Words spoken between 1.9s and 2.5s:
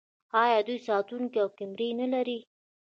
نلري؟